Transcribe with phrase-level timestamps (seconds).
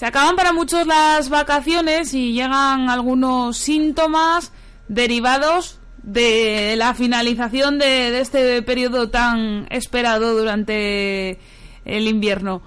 [0.00, 4.50] Se acaban para muchos las vacaciones y llegan algunos síntomas
[4.88, 11.38] derivados de la finalización de, este periodo tan esperado durante
[11.84, 12.62] el invierno.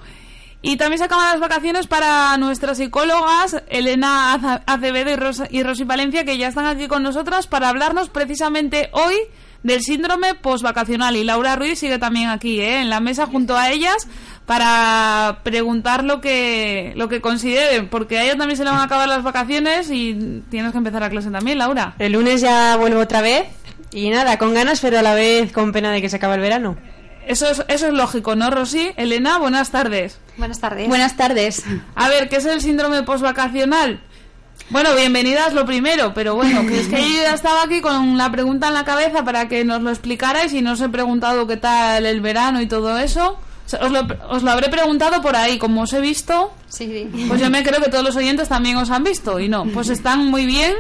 [0.61, 6.25] Y también se acaban las vacaciones para nuestras psicólogas Elena Acevedo y, Rosa, Rosy Valencia,
[6.25, 9.15] que ya están aquí con nosotras para hablarnos precisamente hoy
[9.63, 11.15] del síndrome postvacacional.
[11.15, 12.81] Y Laura Ruiz sigue también aquí, ¿eh?
[12.81, 14.07] en la mesa junto a ellas,
[14.45, 18.83] para preguntar lo que, lo que consideren, porque a ellas también se le van a
[18.83, 21.95] acabar las vacaciones y tienes que empezar a clase también, Laura.
[21.99, 23.45] El lunes ya vuelvo otra vez
[23.91, 26.41] y nada, con ganas, pero a la vez con pena de que se acabe el
[26.41, 26.75] verano.
[27.25, 28.91] Eso es, eso es lógico, ¿no, Rosy?
[28.97, 30.19] Elena, buenas tardes.
[30.37, 30.89] Buenas tardes.
[30.89, 31.63] Buenas tardes.
[31.95, 34.01] A ver, ¿qué es el síndrome postvacacional?
[34.69, 38.31] Bueno, bienvenidas lo primero, pero bueno, que es que yo ya estaba aquí con la
[38.31, 41.57] pregunta en la cabeza para que nos lo explicarais y no os he preguntado qué
[41.57, 43.37] tal el verano y todo eso.
[43.81, 47.25] Os lo, os lo habré preguntado por ahí, como os he visto, Sí, sí.
[47.27, 49.89] pues yo me creo que todos los oyentes también os han visto y no, pues
[49.97, 50.73] están muy bien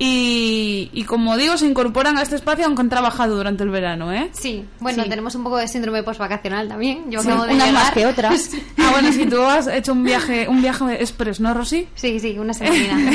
[0.00, 4.12] y, y como digo, se incorporan a este espacio aunque han trabajado durante el verano,
[4.12, 4.30] ¿eh?
[4.32, 5.08] Sí, bueno, Sí.
[5.10, 7.10] tenemos un poco de síndrome postvacacional también.
[7.10, 8.50] Yo acabo de unas más que otras.
[8.78, 11.88] Ah, bueno, si tú has hecho un viaje, un viaje express, ¿no, Rosy?
[11.96, 13.10] Sí, sí, una semana.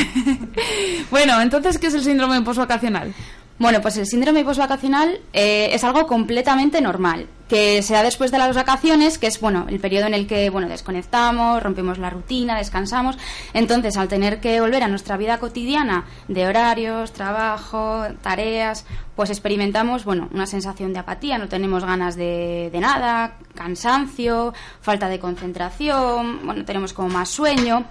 [1.10, 3.14] bueno, entonces, ¿qué es el síndrome postvacacional?
[3.60, 8.40] Bueno, pues el síndrome postvacacional eh, es algo completamente normal, que se da después de
[8.40, 12.58] las vacaciones, que es bueno el periodo en el que bueno desconectamos, rompemos la rutina,
[12.58, 13.16] descansamos.
[13.54, 20.04] Entonces, al tener que volver a nuestra vida cotidiana de horarios, trabajo, tareas, pues experimentamos
[20.04, 26.44] bueno una sensación de apatía, no tenemos ganas de, de nada, cansancio, falta de concentración,
[26.44, 27.86] bueno tenemos como más sueño.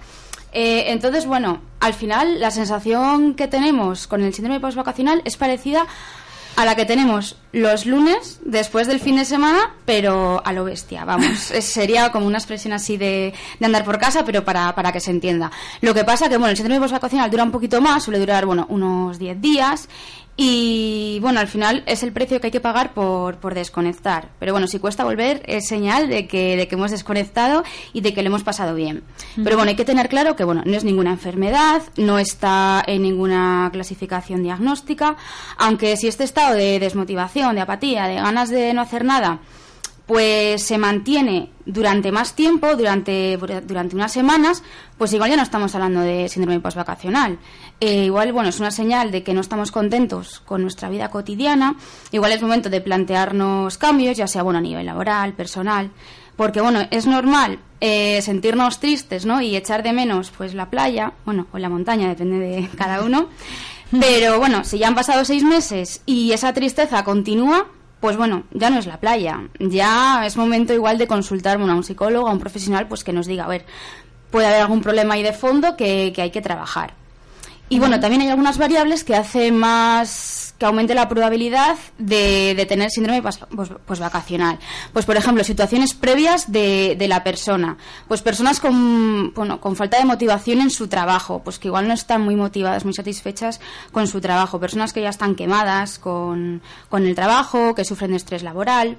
[0.53, 5.87] Eh, entonces, bueno, al final la sensación que tenemos con el síndrome postvacacional es parecida
[6.55, 11.03] a la que tenemos los lunes después del fin de semana, pero a lo bestia,
[11.03, 11.49] vamos.
[11.51, 14.99] Es- sería como una expresión así de, de andar por casa, pero para, para que
[14.99, 15.49] se entienda.
[15.81, 18.67] Lo que pasa que, bueno, el síndrome postvacacional dura un poquito más, suele durar, bueno,
[18.69, 19.89] unos 10 días.
[20.35, 24.29] Y bueno, al final es el precio que hay que pagar por, por desconectar.
[24.39, 27.63] Pero bueno, si cuesta volver, es señal de que, de que hemos desconectado
[27.93, 29.03] y de que lo hemos pasado bien.
[29.43, 33.03] Pero bueno, hay que tener claro que bueno, no es ninguna enfermedad, no está en
[33.03, 35.17] ninguna clasificación diagnóstica,
[35.57, 39.39] aunque si este estado de desmotivación, de apatía, de ganas de no hacer nada,
[40.13, 44.61] pues se mantiene durante más tiempo, durante, durante unas semanas,
[44.95, 47.39] pues igual ya no estamos hablando de síndrome postvacacional.
[47.79, 51.77] Eh, igual, bueno, es una señal de que no estamos contentos con nuestra vida cotidiana.
[52.11, 55.89] Igual es momento de plantearnos cambios, ya sea bueno a nivel laboral, personal.
[56.35, 59.41] Porque, bueno, es normal eh, sentirnos tristes, ¿no?
[59.41, 63.29] Y echar de menos, pues, la playa, bueno, o la montaña, depende de cada uno.
[63.99, 67.65] Pero, bueno, si ya han pasado seis meses y esa tristeza continúa,
[68.03, 69.39] pues bueno, ya no es la playa.
[69.59, 73.27] Ya es momento igual de consultar a un psicólogo, a un profesional, pues que nos
[73.27, 73.65] diga, a ver,
[74.29, 76.95] puede haber algún problema ahí de fondo que, que hay que trabajar.
[77.73, 82.91] Y bueno, también hay algunas variables que hacen más que aumente la probabilidad de, tener
[82.91, 84.59] síndrome pas- pos- posvacacional.
[84.93, 87.77] Pues, por ejemplo, situaciones previas de, de la persona.
[88.07, 91.95] Pues personas con, bueno, con falta de motivación en su trabajo, pues que igual no
[91.95, 93.59] están muy motivadas, muy satisfechas
[93.91, 94.59] con su trabajo.
[94.59, 98.97] Personas que ya están quemadas con, con el trabajo, que sufren de estrés laboral.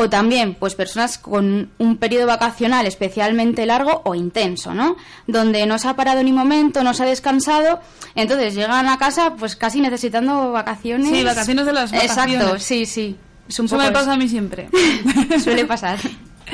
[0.00, 4.96] O también, pues personas con un periodo vacacional especialmente largo o intenso, ¿no?
[5.26, 7.80] Donde no se ha parado ni un momento, no se ha descansado,
[8.14, 11.10] entonces llegan a casa pues casi necesitando vacaciones.
[11.10, 12.36] Sí, vacaciones de las vacaciones.
[12.36, 13.16] Exacto, sí, sí.
[13.48, 14.68] Es un Eso poco me pasa a mí siempre.
[15.42, 15.98] Suele pasar.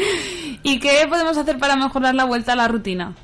[0.62, 3.14] ¿Y qué podemos hacer para mejorar la vuelta a la rutina?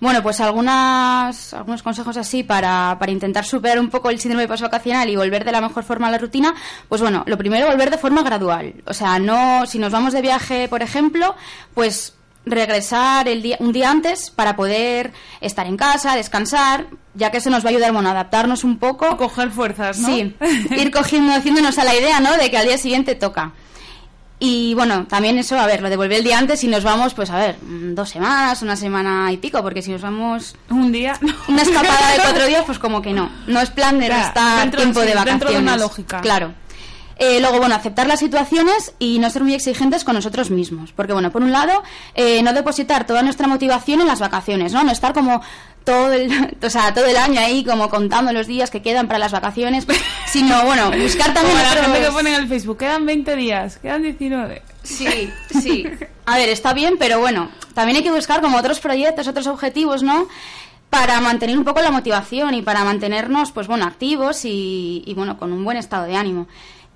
[0.00, 5.08] Bueno, pues algunas, algunos consejos así para, para intentar superar un poco el síndrome postvacacional
[5.10, 6.54] y volver de la mejor forma a la rutina.
[6.88, 8.74] Pues bueno, lo primero, volver de forma gradual.
[8.86, 11.34] O sea, no, si nos vamos de viaje, por ejemplo,
[11.74, 12.14] pues
[12.46, 17.50] regresar el día, un día antes para poder estar en casa, descansar, ya que eso
[17.50, 19.16] nos va a ayudar, bueno, a adaptarnos un poco.
[19.16, 20.08] Coger fuerzas, ¿no?
[20.08, 20.34] Sí,
[20.70, 22.36] ir cogiendo, haciéndonos a la idea, ¿no?
[22.36, 23.52] De que al día siguiente toca.
[24.42, 27.28] Y bueno, también eso, a ver, lo devolver el día antes y nos vamos, pues
[27.28, 31.18] a ver, mm, dos semanas, una semana y pico, porque si nos vamos Un día.
[31.46, 33.30] una escapada de cuatro días, pues como que no.
[33.46, 35.26] No es plan de Claro, restar tiempo de vacaciones.
[35.40, 36.20] dentro de una lógica.
[36.22, 36.54] Claro.
[37.22, 40.92] Eh, luego, bueno, aceptar las situaciones y no ser muy exigentes con nosotros mismos.
[40.92, 41.82] Porque, bueno, por un lado,
[42.14, 44.82] eh, no depositar toda nuestra motivación en las vacaciones, ¿no?
[44.84, 45.42] No estar como
[45.84, 49.18] todo el, o sea, todo el año ahí como contando los días que quedan para
[49.18, 49.86] las vacaciones,
[50.32, 53.36] sino, bueno, buscar también Como la otros- gente que pone en el Facebook, quedan 20
[53.36, 54.62] días, quedan 19.
[54.82, 55.30] Sí,
[55.60, 55.84] sí.
[56.24, 60.02] A ver, está bien, pero bueno, también hay que buscar como otros proyectos, otros objetivos,
[60.02, 60.26] ¿no?
[60.88, 65.38] Para mantener un poco la motivación y para mantenernos, pues bueno, activos y, y, bueno,
[65.38, 66.48] con un buen estado de ánimo.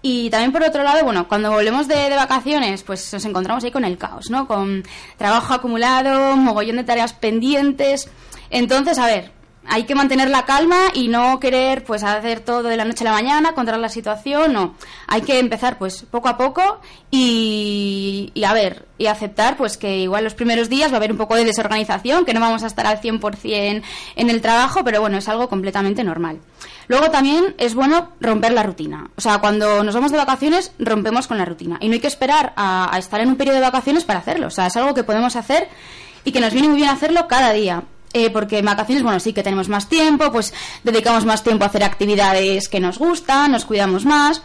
[0.07, 3.71] Y también por otro lado, bueno, cuando volvemos de, de vacaciones, pues nos encontramos ahí
[3.71, 4.47] con el caos, ¿no?
[4.47, 4.83] Con
[5.17, 8.11] trabajo acumulado, mogollón de tareas pendientes.
[8.51, 9.33] Entonces, a ver,
[9.67, 13.11] hay que mantener la calma y no querer pues hacer todo de la noche a
[13.11, 14.75] la mañana, controlar la situación, no.
[15.07, 16.81] Hay que empezar pues poco a poco
[17.11, 21.13] y, y a ver, y aceptar pues que igual los primeros días va a haber
[21.13, 23.83] un poco de desorganización, que no vamos a estar al 100%
[24.17, 26.41] en el trabajo, pero bueno, es algo completamente normal.
[26.89, 29.11] Luego también es bueno romper la rutina.
[29.17, 31.79] O sea, cuando nos vamos de vacaciones, rompemos con la rutina.
[31.81, 34.49] Y no hay que esperar a, a estar en un periodo de vacaciones para hacerlo.
[34.49, 35.69] O sea, es algo que podemos hacer
[36.25, 37.85] y que nos viene muy bien hacerlo cada día.
[38.17, 41.67] Eh, porque en vacaciones, bueno, sí que tenemos más tiempo, pues dedicamos más tiempo a
[41.67, 44.41] hacer actividades que nos gustan, nos cuidamos más,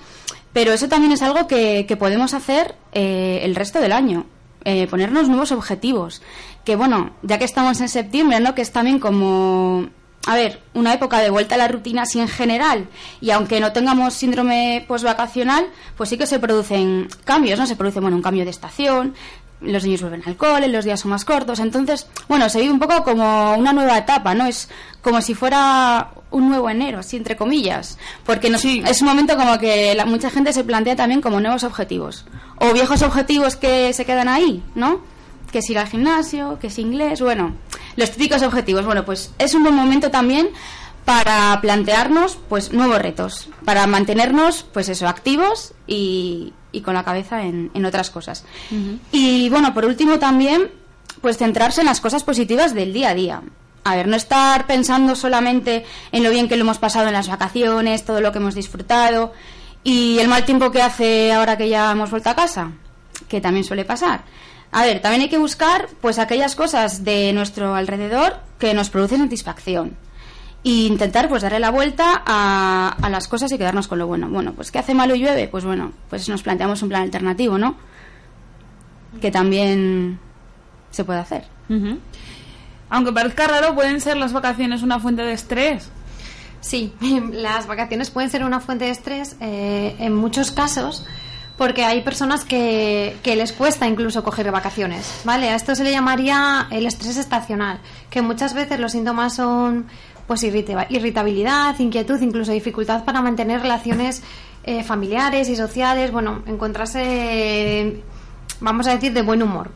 [0.53, 4.25] pero eso también es algo que, que podemos hacer eh, el resto del año.
[4.65, 6.21] Eh, ponernos nuevos objetivos.
[6.65, 8.55] Que bueno, ya que estamos en septiembre, ¿no?
[8.55, 9.87] Que es también como
[10.25, 12.87] a ver, una época de vuelta a la rutina así en general,
[13.21, 15.67] y aunque no tengamos síndrome postvacacional,
[15.97, 17.65] pues sí que se producen cambios, ¿no?
[17.65, 19.15] Se produce, bueno, un cambio de estación,
[19.61, 22.79] los niños vuelven al cole, los días son más cortos, entonces, bueno, se vive un
[22.79, 24.45] poco como una nueva etapa, ¿no?
[24.45, 24.69] Es
[25.01, 28.81] como si fuera un nuevo enero, así entre comillas, porque nos- Sí.
[28.85, 32.25] es un momento como que la- mucha gente se plantea también como nuevos objetivos,
[32.59, 35.01] o viejos objetivos que se quedan ahí, ¿no?
[35.51, 37.55] Que es ir al gimnasio, que es inglés, bueno,
[37.95, 38.85] los típicos objetivos.
[38.85, 40.49] Bueno, pues es un buen momento también
[41.05, 47.43] para plantearnos pues nuevos retos, para mantenernos pues eso, activos y, y con la cabeza
[47.43, 48.45] en, en otras cosas.
[49.11, 50.69] Y bueno, por último también
[51.21, 53.41] pues centrarse en las cosas positivas del día a día.
[53.83, 57.27] A ver, no estar pensando solamente en lo bien que lo hemos pasado en las
[57.27, 59.33] vacaciones, todo lo que hemos disfrutado
[59.83, 62.71] y el mal tiempo que hace ahora que ya hemos vuelto a casa,
[63.27, 64.23] que también suele pasar.
[64.71, 69.19] A ver, también hay que buscar pues aquellas cosas de nuestro alrededor que nos producen
[69.19, 69.97] satisfacción
[70.63, 74.29] e intentar pues darle la vuelta a, a las cosas y quedarnos con lo bueno.
[74.29, 75.47] Bueno, pues ¿qué hace malo y llueve?
[75.47, 77.75] Pues bueno, pues nos planteamos un plan alternativo, ¿no?
[79.21, 80.19] Que también
[80.91, 81.45] se puede hacer.
[82.89, 85.89] Aunque parezca raro, pueden ser las vacaciones una fuente de estrés.
[86.61, 86.93] Sí,
[87.31, 91.05] las vacaciones pueden ser una fuente de estrés eh, en muchos casos
[91.57, 95.49] porque hay personas que, que les cuesta incluso coger vacaciones, ¿vale?
[95.49, 99.87] A esto se le llamaría el estrés estacional, que muchas veces los síntomas son
[100.29, 104.21] pues irrita- irritabilidad, inquietud, incluso dificultad para mantener relaciones
[104.63, 108.01] eh, familiares y sociales, bueno, encontrarse,
[108.61, 109.71] vamos a decir, de buen humor.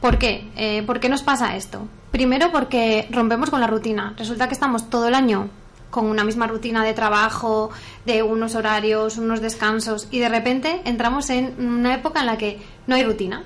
[0.00, 0.48] ¿Por qué?
[0.56, 1.88] Eh, ¿Por qué nos pasa esto?
[2.12, 4.14] Primero porque rompemos con la rutina.
[4.16, 5.48] Resulta que estamos todo el año
[5.90, 7.70] con una misma rutina de trabajo,
[8.04, 12.60] de unos horarios, unos descansos, y de repente entramos en una época en la que
[12.86, 13.42] no hay rutina.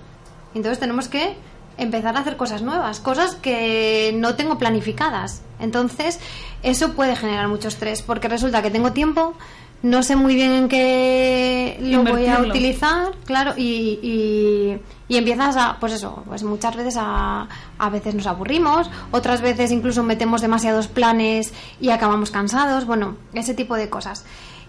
[0.55, 1.37] Entonces tenemos que
[1.79, 5.43] empezar a hacer cosas nuevas, cosas que no tengo planificadas.
[5.61, 6.19] Entonces
[6.63, 9.35] eso puede generar mucho estrés, porque resulta que tengo tiempo,
[9.83, 14.79] no sé muy bien en qué lo voy a utilizar, claro, y, y,
[15.09, 17.49] y empiezas a, pues eso, pues muchas veces a,
[17.79, 23.55] a veces nos aburrimos, otras veces incluso metemos demasiados planes y acabamos cansados, bueno, ese
[23.55, 24.25] tipo de cosas.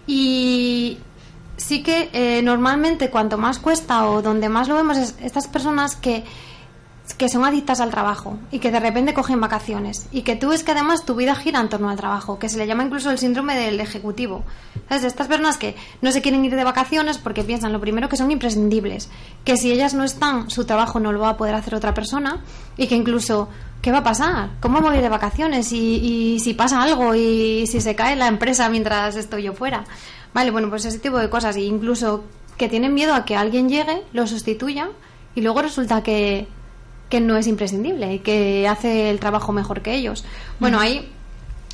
[0.06, 0.98] Y
[1.58, 5.96] sí que eh, normalmente cuanto más cuesta o donde más lo vemos es estas personas
[5.96, 6.24] que
[7.18, 10.62] que son adictas al trabajo y que de repente cogen vacaciones y que tú ves
[10.62, 13.18] que además tu vida gira en torno al trabajo, que se le llama incluso el
[13.18, 14.44] síndrome del ejecutivo.
[14.88, 15.04] ¿Sabes?
[15.04, 18.30] Estas personas que no se quieren ir de vacaciones porque piensan lo primero que son
[18.30, 19.08] imprescindibles,
[19.44, 22.40] que si ellas no están, su trabajo no lo va a poder hacer otra persona
[22.76, 23.48] y que incluso
[23.82, 24.50] ¿qué va a pasar?
[24.60, 25.72] ¿Cómo voy de vacaciones?
[25.72, 29.84] Y, y si pasa algo y si se cae la empresa mientras estoy yo fuera.
[30.32, 31.56] Vale, bueno, pues ese tipo de cosas.
[31.56, 32.24] E incluso
[32.56, 34.90] que tienen miedo a que alguien llegue, lo sustituya
[35.34, 36.46] y luego resulta que,
[37.12, 40.24] que no es imprescindible y que hace el trabajo mejor que ellos.
[40.58, 41.12] Bueno, ahí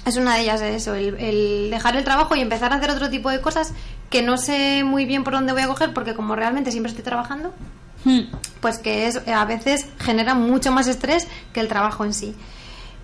[0.05, 3.09] es una de ellas eso, el, el dejar el trabajo y empezar a hacer otro
[3.09, 3.73] tipo de cosas
[4.11, 7.05] que no sé muy bien por dónde voy a coger porque como realmente siempre estoy
[7.05, 7.55] trabajando,
[8.05, 8.23] Hmm.
[8.61, 12.35] pues que es, a veces genera mucho más estrés que el trabajo en sí.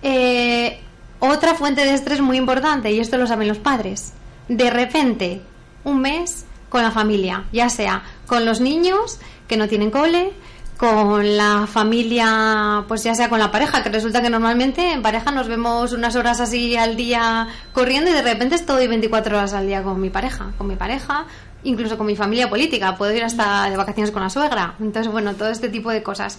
[0.01, 0.77] Eh,
[1.19, 4.11] otra fuente de estrés muy importante, y esto lo saben los padres,
[4.49, 5.41] de repente,
[5.85, 10.33] un mes con la familia, ya sea con los niños que no tienen cole,
[10.77, 15.31] con la familia, pues ya sea con la pareja, que resulta que normalmente en pareja
[15.31, 19.67] nos vemos unas horas así al día corriendo y de repente estoy 24 horas al
[19.67, 21.25] día con mi pareja, con mi pareja,
[21.63, 25.33] incluso con mi familia política, puedo ir hasta de vacaciones con la suegra, entonces bueno,
[25.35, 26.37] todo este tipo de cosas.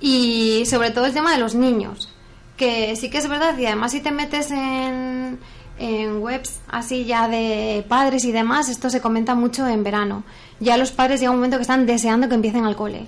[0.00, 2.12] Y sobre todo el tema de los niños,
[2.56, 5.38] que sí que es verdad y además si te metes en,
[5.78, 10.24] en webs así ya de padres y demás, esto se comenta mucho en verano.
[10.60, 13.06] Ya los padres llega un momento que están deseando que empiecen al cole.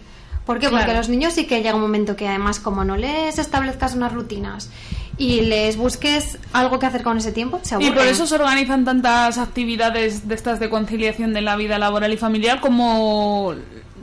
[0.50, 0.66] ¿Por qué?
[0.66, 0.84] Claro.
[0.84, 4.12] Porque los niños sí que llega un momento que además como no les establezcas unas
[4.12, 4.68] rutinas
[5.16, 8.84] y les busques algo que hacer con ese tiempo, se Y por eso se organizan
[8.84, 13.52] tantas actividades de estas de conciliación de la vida laboral y familiar como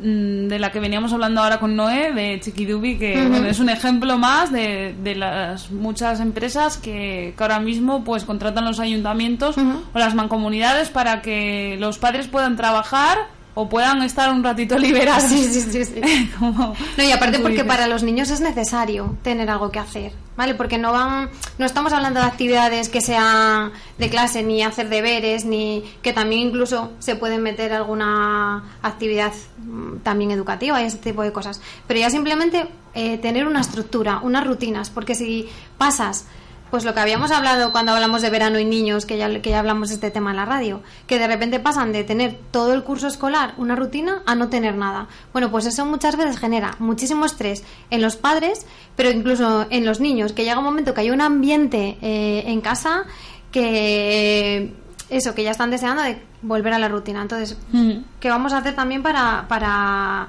[0.02, 3.68] mm, de la que veníamos hablando ahora con Noé, de Chiquidubi, que bueno, es un
[3.68, 9.58] ejemplo más de, de las muchas empresas que, que ahora mismo pues contratan los ayuntamientos
[9.58, 15.24] o las mancomunidades para que los padres puedan trabajar o puedan estar un ratito liberados.
[15.24, 16.02] Sí, sí, sí.
[16.40, 20.54] Como No, y aparte porque para los niños es necesario tener algo que hacer, ¿vale?
[20.54, 25.44] Porque no van, no estamos hablando de actividades que sean de clase, ni hacer deberes,
[25.46, 31.24] ni que también incluso se pueden meter alguna actividad mm, también educativa y ese tipo
[31.24, 31.60] de cosas.
[31.88, 35.50] Pero ya simplemente eh, tener una estructura, unas rutinas, porque si
[35.80, 36.28] pasas
[36.70, 39.60] pues lo que habíamos hablado cuando hablamos de verano y niños, que ya, que ya
[39.60, 42.84] hablamos de este tema en la radio, que de repente pasan de tener todo el
[42.84, 45.08] curso escolar, una rutina, a no tener nada.
[45.34, 50.00] Bueno, pues eso muchas veces genera muchísimo estrés en los padres, pero incluso en los
[50.00, 53.06] niños, que llega un momento que hay un ambiente eh, en casa
[53.52, 54.74] que
[55.10, 57.22] eso, que ya están deseando de volver a la rutina.
[57.22, 57.92] Entonces, Mm.
[58.20, 60.28] ¿qué vamos a hacer también para, para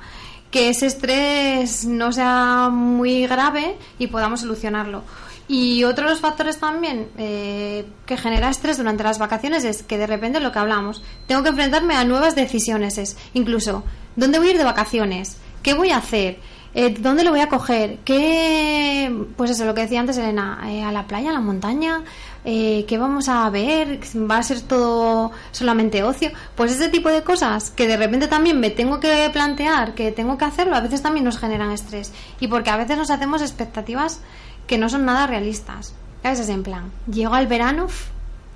[0.50, 5.02] que ese estrés no sea muy grave y podamos solucionarlo?
[5.49, 9.97] Y otro de los factores también eh, que genera estrés durante las vacaciones es que
[9.97, 13.83] de repente lo que hablamos, tengo que enfrentarme a nuevas decisiones, es incluso,
[14.14, 15.38] ¿dónde voy a ir de vacaciones?
[15.62, 16.38] ¿Qué voy a hacer?
[16.75, 17.99] Eh, ¿Dónde lo voy a coger?
[18.05, 22.05] ¿Qué, pues eso, lo que decía antes Elena, eh, a la playa, a la montaña?
[22.45, 24.00] Eh, ¿Qué vamos a ver?
[24.31, 26.31] ¿Va a ser todo solamente ocio?
[26.55, 30.37] Pues ese tipo de cosas que de repente también me tengo que plantear, que tengo
[30.37, 32.12] que hacerlo, a veces también nos generan estrés.
[32.38, 34.21] Y porque a veces nos hacemos expectativas
[34.68, 35.94] que no son nada realistas.
[36.22, 36.40] ¿Sabes?
[36.40, 38.08] Es en plan, llego al verano, uf,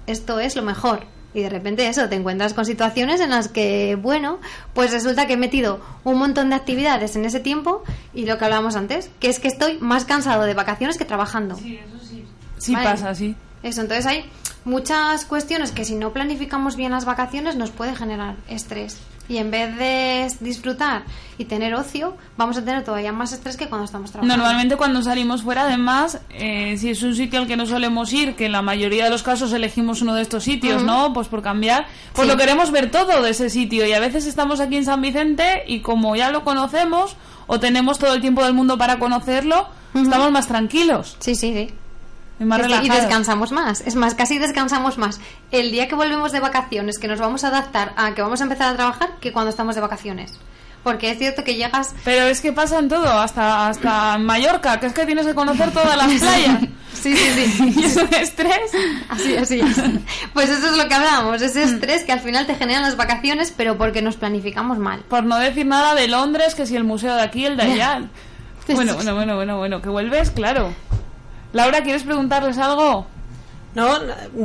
[0.06, 1.06] esto es lo mejor.
[1.34, 4.38] Y de repente eso, te encuentras con situaciones en las que, bueno,
[4.74, 8.44] pues resulta que he metido un montón de actividades en ese tiempo y lo que
[8.44, 11.56] hablábamos antes, que es que estoy más cansado de vacaciones que trabajando.
[12.58, 12.90] Sí Vale.
[12.90, 13.34] pasa, sí.
[13.62, 14.24] Eso, entonces hay
[14.64, 18.98] muchas cuestiones que si no planificamos bien las vacaciones nos puede generar estrés.
[19.28, 21.04] Y en vez de disfrutar
[21.38, 24.36] y tener ocio, vamos a tener todavía más estrés que cuando estamos trabajando.
[24.36, 28.34] Normalmente cuando salimos fuera, además, eh, si es un sitio al que no solemos ir,
[28.34, 30.86] que en la mayoría de los casos elegimos uno de estos sitios, Ujú.
[30.86, 31.12] ¿no?
[31.12, 32.32] Pues por cambiar, pues Sí.
[32.32, 33.86] lo queremos ver todo de ese sitio.
[33.86, 37.98] Y a veces estamos aquí en San Vicente y como ya lo conocemos o tenemos
[37.98, 40.04] todo el tiempo del mundo para conocerlo, Ujú.
[40.04, 41.74] estamos más tranquilos Sí, sí, sí.
[42.40, 43.80] Y más Es que- y descansamos más.
[43.82, 45.20] Es más, casi descansamos más
[45.50, 48.44] el día que volvemos de vacaciones, que nos vamos a adaptar a que vamos a
[48.44, 50.32] empezar a trabajar, que cuando estamos de vacaciones.
[50.82, 51.94] Porque es cierto que llegas...
[52.04, 55.70] Pero es que pasa en todo, hasta, hasta Mallorca, que es que tienes que conocer
[55.70, 56.58] todas las playas.
[56.92, 57.74] Sí, sí, sí.
[57.76, 58.72] y es un estrés.
[59.08, 59.76] Así, así es.
[60.34, 63.52] Pues eso es lo que hablábamos, ese estrés que al final te generan las vacaciones,
[63.56, 65.00] pero porque nos planificamos mal.
[65.08, 68.02] Por no decir nada de Londres, que si el museo de aquí, el de allá.
[68.66, 70.72] Bueno, bueno, bueno, bueno, bueno, que vuelves, claro.
[71.52, 73.06] Laura, ¿quieres preguntarles algo?
[73.74, 73.88] No,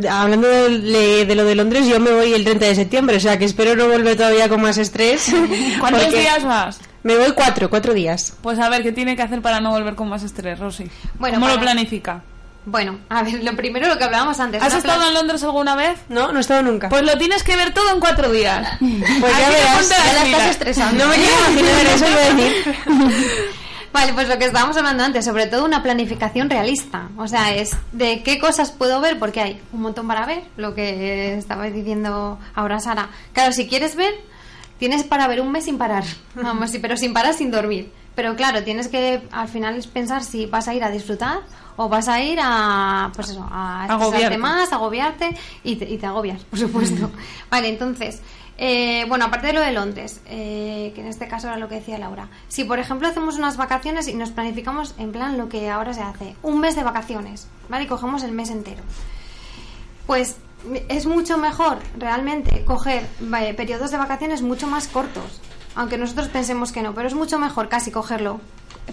[0.10, 3.38] hablando de, de lo de Londres, yo me voy el 30 de septiembre, o sea
[3.38, 5.34] que espero no volver todavía con más estrés.
[5.80, 6.80] ¿Cuántos días vas?
[7.04, 8.34] Me voy cuatro, cuatro días.
[8.42, 10.90] Pues a ver, ¿qué tiene que hacer para no volver con más estrés, Rosy?
[11.20, 12.22] Bueno, ¿Cómo lo para- planifica?
[12.70, 14.62] Bueno, a ver, lo primero lo que hablábamos antes.
[14.62, 16.00] ¿Has estado plan- en Londres alguna vez?
[16.10, 16.90] No, no he estado nunca.
[16.90, 18.76] Pues lo tienes que ver todo en cuatro días.
[18.80, 21.04] Pues ya verás, ya la estás estresando.
[21.06, 22.76] No me quiero imaginar eso, a decir.
[23.94, 27.10] Vale, pues lo que estábamos hablando antes, sobre todo una planificación realista.
[27.18, 30.76] O sea, es de qué cosas puedo ver, porque hay un montón para ver, lo
[30.76, 33.10] que estaba diciendo ahora Sara.
[33.34, 34.14] Claro, si quieres ver,
[34.78, 36.04] tienes para ver un mes sin parar.
[36.36, 37.92] Vamos, sí, pero sin parar, sin dormir.
[38.16, 41.42] Pero claro, tienes que al final es pensar si vas a ir a disfrutar
[41.76, 44.40] o vas a ir a, pues eso, a Agobiarte.
[44.40, 47.12] más, agobiarte y te, y te agobias, por supuesto.
[47.52, 48.22] Vale, entonces,
[48.58, 51.76] eh, bueno, aparte de lo de Londres, eh, que en este caso era lo que
[51.76, 55.70] decía Laura, si por ejemplo hacemos unas vacaciones y nos planificamos en plan lo que
[55.70, 57.84] ahora se hace, un mes de vacaciones, ¿vale?
[57.84, 58.82] Y cogemos el mes entero.
[60.08, 60.38] Pues
[60.90, 63.06] es mucho mejor realmente coger
[63.56, 65.40] periodos de vacaciones mucho más cortos,
[65.76, 68.42] aunque nosotros pensemos que no, pero es mucho mejor casi cogerlo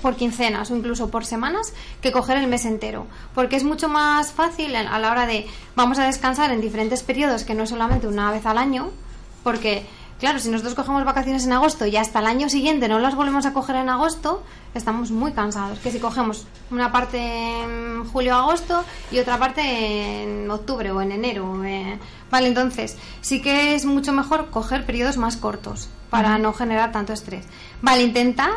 [0.03, 4.33] por quincenas o incluso por semanas que coger el mes entero, porque es mucho más
[4.33, 8.31] fácil a la hora de vamos a descansar en diferentes periodos que no solamente una
[8.31, 8.91] vez al año,
[9.45, 9.87] porque
[10.19, 13.47] claro, si nosotros cogemos vacaciones en agosto y hasta el año siguiente no las volvemos
[13.47, 14.43] a coger en agosto,
[14.75, 15.79] estamos muy cansados.
[15.81, 21.63] Que si cogemos una parte en julio-agosto y otra parte en octubre o en enero.
[21.65, 21.99] eh,
[22.31, 27.13] Vale, entonces sí que es mucho mejor coger periodos más cortos para no generar tanto
[27.13, 27.45] estrés.
[27.83, 28.51] Vale, intentar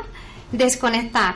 [0.52, 1.36] desconectar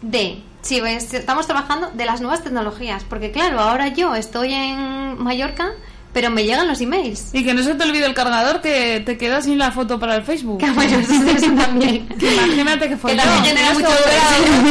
[0.00, 5.72] de si estamos trabajando de las nuevas tecnologías porque claro ahora yo estoy en Mallorca
[6.16, 7.28] pero me llegan los emails.
[7.34, 10.16] Y que no se te olvide el cargador que te quedas sin la foto para
[10.16, 10.56] el Facebook.
[10.56, 12.08] Que bueno, eso, eso también.
[12.18, 13.86] Que imagínate que fue Que también genera mucho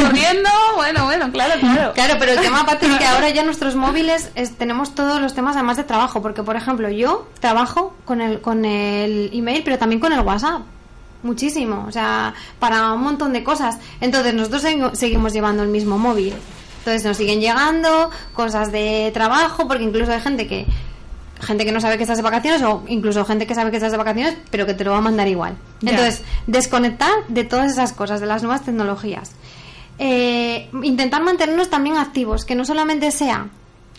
[0.02, 0.50] corriendo.
[0.74, 1.92] Bueno, bueno, claro, claro.
[1.92, 5.34] Claro, pero el tema aparte es que ahora ya nuestros móviles es- tenemos todos los
[5.34, 9.78] temas además de trabajo, porque por ejemplo yo trabajo con el, con el email, pero
[9.78, 10.62] también con el WhatsApp.
[11.22, 13.78] Muchísimo, o sea, para un montón de cosas.
[14.00, 16.34] Entonces nosotros segui- seguimos llevando el mismo móvil.
[16.78, 20.66] Entonces nos siguen llegando cosas de trabajo, porque incluso hay gente que
[21.40, 23.92] gente que no sabe que estás de vacaciones o incluso gente que sabe que estás
[23.92, 25.56] de vacaciones, pero que te lo va a mandar igual.
[25.82, 29.32] Entonces, desconectar de todas esas cosas, de las nuevas tecnologías.
[29.98, 33.48] Eh, intentar mantenernos también activos, que no solamente sea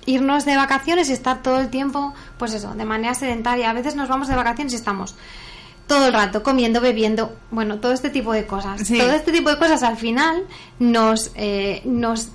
[0.05, 3.69] irnos de vacaciones y estar todo el tiempo, pues eso, de manera sedentaria.
[3.69, 5.15] A veces nos vamos de vacaciones y estamos
[5.87, 8.81] todo el rato comiendo, bebiendo, bueno, todo este tipo de cosas.
[8.87, 8.97] Sí.
[8.97, 10.43] Todo este tipo de cosas al final
[10.79, 12.29] nos, eh, nos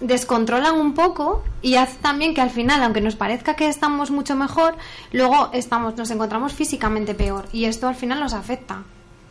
[0.00, 4.36] descontrolan un poco y hace también que al final, aunque nos parezca que estamos mucho
[4.36, 4.76] mejor,
[5.12, 8.82] luego estamos, nos encontramos físicamente peor y esto al final nos afecta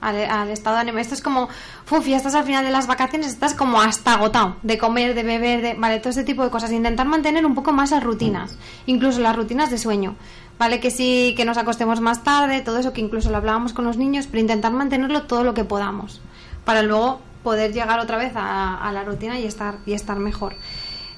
[0.02, 0.98] al, al estado de ánimo.
[0.98, 1.50] Esto es como,
[1.92, 5.24] uff, ya estás al final de las vacaciones, estás como hasta agotado de comer, de
[5.24, 6.72] beber, de, vale, todo este tipo de cosas.
[6.72, 10.16] Intentar mantener un poco más las rutinas, incluso las rutinas de sueño.
[10.58, 13.84] Vale, que sí, que nos acostemos más tarde, todo eso que incluso lo hablábamos con
[13.84, 16.22] los niños, pero intentar mantenerlo todo lo que podamos
[16.66, 20.56] para luego poder llegar otra vez a, a la rutina y estar, y estar mejor.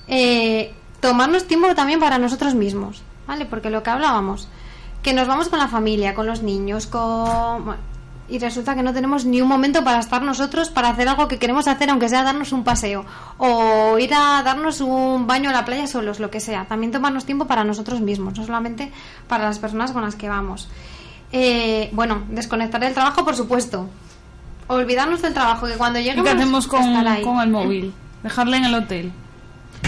[0.07, 3.45] Eh, tomarnos tiempo también para nosotros mismos, ¿vale?
[3.45, 4.47] Porque lo que hablábamos,
[5.01, 7.75] que nos vamos con la familia, con los niños, con...
[8.27, 11.39] y resulta que no tenemos ni un momento para estar nosotros, para hacer algo que
[11.39, 13.05] queremos hacer, aunque sea darnos un paseo,
[13.37, 16.65] o ir a darnos un baño a la playa solos, lo que sea.
[16.65, 18.91] También tomarnos tiempo para nosotros mismos, no solamente
[19.27, 20.67] para las personas con las que vamos.
[21.31, 23.87] Eh, bueno, desconectar del trabajo, por supuesto.
[24.67, 26.25] Olvidarnos del trabajo, que cuando ¿Y lleguemos...
[26.25, 27.93] qué hacemos con, el móvil?
[28.23, 29.11] Dejarle en el hotel.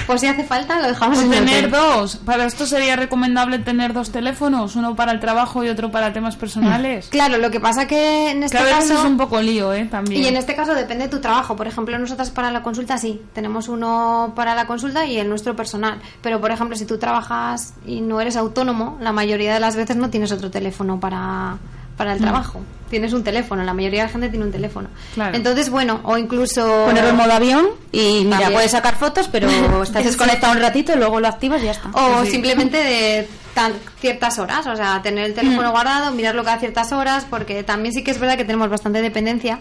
[0.05, 1.71] Pues si hace falta, lo dejamos en el tener hotel.
[1.71, 2.15] dos.
[2.17, 6.36] Para esto sería recomendable tener dos teléfonos, uno para el trabajo y otro para temas
[6.36, 7.09] personales.
[7.09, 8.93] Claro, lo que pasa que en este veces caso...
[8.93, 9.86] es un poco lío, ¿eh?
[9.86, 10.24] También.
[10.24, 11.55] Y en este caso depende de tu trabajo.
[11.55, 15.55] Por ejemplo, nosotras para la consulta sí, tenemos uno para la consulta y el nuestro
[15.55, 16.00] personal.
[16.21, 19.95] Pero, por ejemplo, si tú trabajas y no eres autónomo, la mayoría de las veces
[19.95, 21.57] no tienes otro teléfono para,
[22.00, 22.62] para el trabajo.
[22.89, 24.88] Tienes un teléfono, la mayoría de la gente tiene un teléfono.
[25.13, 25.36] Claro.
[25.36, 26.86] Entonces, bueno, o incluso...
[26.86, 28.53] Ponerlo en modo avión y mira, También.
[28.53, 29.48] puedes sacar fotos, pero
[29.84, 31.89] estás desconectado un ratito y luego lo activas y ya está.
[31.94, 32.32] O Sí.
[32.32, 37.28] simplemente de tan- ciertas horas, o sea, tener el teléfono guardado, mirarlo cada ciertas horas,
[37.30, 39.60] porque también sí que es verdad que tenemos bastante dependencia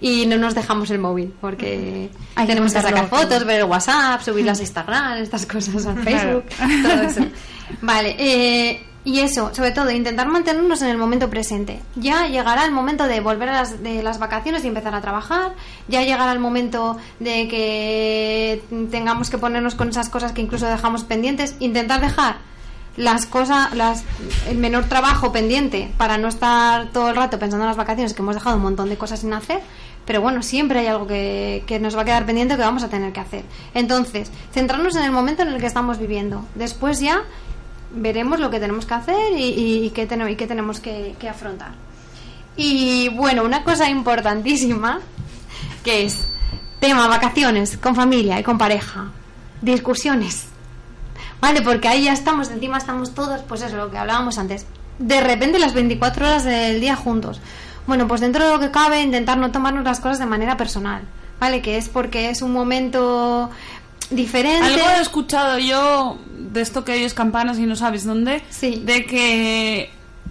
[0.00, 4.20] y no nos dejamos el móvil, porque Hay tenemos que sacar fotos, ver el WhatsApp,
[4.20, 6.44] subirlas a Instagram, estas cosas a Facebook,
[6.82, 7.24] todo eso.
[7.82, 11.80] Vale, eh, y eso, sobre todo, intentar mantenernos en el momento presente.
[11.96, 15.54] Ya llegará el momento de volver a las, de las vacaciones y empezar a trabajar.
[15.86, 21.04] Ya llegará el momento de que tengamos que ponernos con esas cosas que incluso dejamos
[21.04, 21.54] pendientes.
[21.60, 22.36] Intentar dejar
[22.96, 24.04] las cosas, las,
[24.48, 28.22] el menor trabajo pendiente para no estar todo el rato pensando en las vacaciones, que
[28.22, 29.60] hemos dejado un montón de cosas sin hacer.
[30.04, 32.88] Pero bueno, siempre hay algo que, que nos va a quedar pendiente que vamos a
[32.88, 33.44] tener que hacer.
[33.74, 36.44] Entonces, centrarnos en el momento en el que estamos viviendo.
[36.54, 37.22] Después ya
[37.92, 41.28] veremos lo que tenemos que hacer y, y- qué, tene- y qué tenemos que, que
[41.28, 41.72] afrontar.
[42.56, 45.00] Y bueno, una cosa importantísima
[45.84, 46.18] que es
[46.80, 49.06] tema vacaciones con familia y con pareja,
[49.62, 50.46] discusiones.
[51.40, 54.66] Vale, porque ahí ya estamos, encima estamos todos, pues eso, lo que hablábamos antes.
[54.98, 57.40] De repente las 24 horas del día juntos.
[57.86, 61.02] Bueno, pues dentro de lo que cabe, intentar no tomarnos las cosas de manera personal.
[61.40, 63.48] Vale, que es porque es un momento
[64.10, 64.66] diferente.
[64.66, 66.18] Algo he escuchado yo
[66.52, 68.82] de esto que oyes campanas y no sabes dónde, Sí.
[68.84, 69.90] de que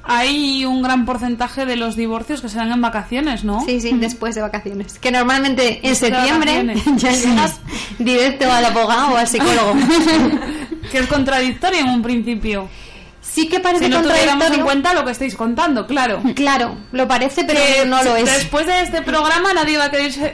[0.10, 3.64] hay un gran porcentaje de los divorcios que se dan en vacaciones, ¿no?
[3.66, 4.98] Sí, sí, después de vacaciones.
[5.00, 7.60] Que normalmente en septiembre ya llegas
[8.00, 9.74] directo al abogado o al psicólogo.
[10.92, 12.70] Que es contradictorio en un principio.
[13.22, 14.66] Sí que parece Si no tuviéramos en contradictorio.
[14.66, 16.22] cuenta lo que estáis contando, claro.
[16.34, 18.24] Claro, lo parece, pero Que no lo es.
[18.24, 20.34] Después de este programa nadie va a querer irse,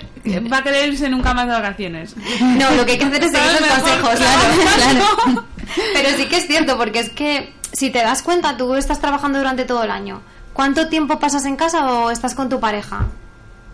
[0.54, 2.16] va a querer irse nunca más de vacaciones.
[2.40, 4.42] No, lo que hay que hacer es seguir los consejos, claro,
[5.24, 5.46] claro.
[5.94, 9.40] Pero sí que es cierto, porque es que si te das cuenta, tú estás trabajando
[9.40, 10.22] durante todo el año.
[10.54, 13.08] ¿Cuánto tiempo pasas en casa o estás con tu pareja?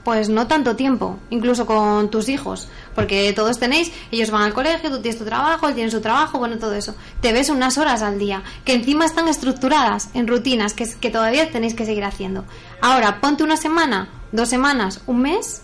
[0.06, 4.90] Pues no tanto tiempo, incluso con tus hijos, porque todos tenéis, ellos van al colegio,
[4.90, 6.96] tú tienes tu trabajo, él tiene su trabajo, bueno, todo eso.
[7.20, 11.52] Te ves unas horas al día, que encima están estructuradas en rutinas que, que todavía
[11.52, 12.46] tenéis que seguir haciendo.
[12.82, 15.64] Ahora, ponte una semana, dos semanas, un mes,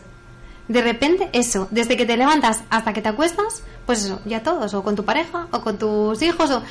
[0.67, 4.73] de repente eso, desde que te levantas hasta que te acuestas, pues eso, ya todos,
[4.73, 6.61] o con tu pareja, o con tus hijos, o...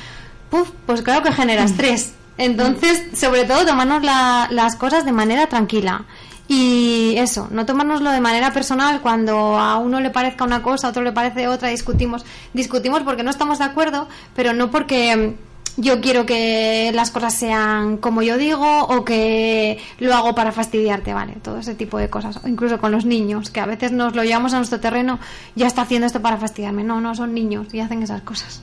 [0.49, 2.13] Puf, pues claro que genera estrés.
[2.37, 6.05] Entonces, sobre todo, tomarnos la- las cosas de manera tranquila.
[6.47, 10.89] Y eso, no tomárnoslo de manera personal cuando a uno le parezca una cosa, a
[10.91, 12.23] otro le parece otra, discutimos.
[12.53, 15.35] Discutimos porque no estamos de acuerdo, pero no porque
[15.77, 21.13] yo quiero que las cosas sean como yo digo o que lo hago para fastidiarte,
[21.13, 21.33] ¿vale?
[21.41, 22.39] Todo ese tipo de cosas.
[22.43, 25.19] O incluso con los niños, que a veces nos lo llevamos a nuestro terreno,
[25.55, 26.83] ya está haciendo esto para fastidiarme.
[26.83, 28.61] No, no, son niños y hacen esas cosas.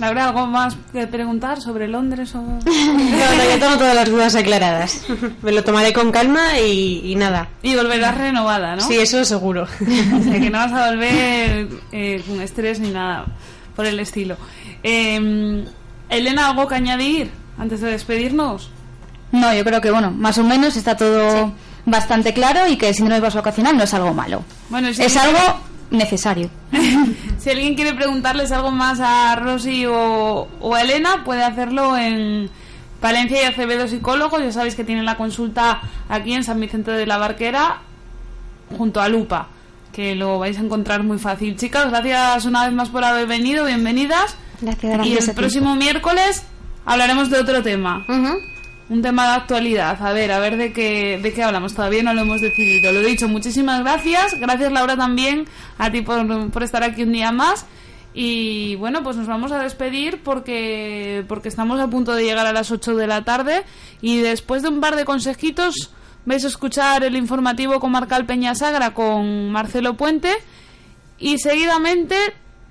[0.00, 2.40] ¿Habrá algo más que preguntar sobre Londres o...?
[2.42, 5.04] No, no, yo tengo todas las dudas aclaradas.
[5.42, 7.48] Me lo tomaré con calma y, y nada.
[7.62, 8.82] Y volverás renovada, ¿no?
[8.82, 9.66] Sí, eso seguro.
[9.82, 13.26] O sea, que no vas a volver eh, con estrés ni nada
[13.76, 14.36] por el estilo.
[14.82, 15.64] Eh,
[16.08, 18.70] Elena, ¿algo que añadir antes de despedirnos?
[19.32, 21.52] No, yo creo que, bueno, más o menos está todo
[21.86, 24.44] bastante claro y que el síndrome vacacional no es algo malo.
[24.68, 25.38] Bueno, si es algo
[25.90, 26.50] necesario.
[27.38, 32.48] Si alguien quiere preguntarles algo más a Rosy o, o a Elena, puede hacerlo en
[33.00, 34.40] Palencia y Acevedo Psicólogos.
[34.40, 37.80] Ya sabéis que tienen la consulta aquí en San Vicente de la Barquera,
[38.78, 39.48] junto a Lupa,
[39.92, 41.56] que lo vais a encontrar muy fácil.
[41.56, 44.36] Chicas, gracias una vez más por haber venido, bienvenidas.
[44.62, 45.32] Gracias, y el a ti.
[45.32, 46.42] próximo miércoles
[46.84, 48.04] hablaremos de otro tema.
[48.88, 50.00] Un tema de actualidad.
[50.02, 51.74] A ver, a ver de qué, de qué hablamos.
[51.74, 52.92] Todavía no lo hemos decidido.
[52.92, 54.38] Lo he dicho, muchísimas gracias.
[54.38, 55.46] Gracias, Laura, también
[55.78, 57.66] a ti por, por estar aquí un día más.
[58.14, 62.52] Y bueno, pues nos vamos a despedir porque, porque estamos a punto de llegar a
[62.52, 63.64] las 8 de la tarde.
[64.02, 65.90] Y después de un par de consejitos,
[66.26, 70.30] vais a escuchar el informativo comarcal Peñasagra con Marcelo Puente.
[71.18, 72.16] Y seguidamente,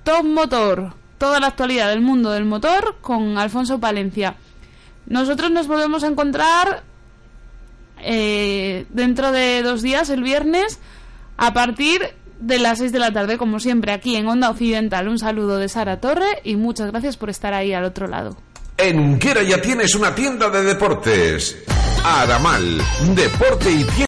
[0.04, 1.01] Top Motor.
[1.22, 4.34] Toda la actualidad del mundo del motor con Alfonso Palencia.
[5.06, 6.82] Nosotros nos volvemos a encontrar
[8.02, 10.80] eh, dentro de dos días, el viernes,
[11.36, 12.02] a partir
[12.40, 15.06] de las 6 de la tarde, como siempre, aquí en Onda Occidental.
[15.06, 18.36] Un saludo de Sara Torre y muchas gracias por estar ahí al otro lado.
[18.76, 21.56] En Unquera ya tienes una tienda de deportes.
[22.04, 22.82] Aramal,
[23.14, 23.92] deporte y tienda.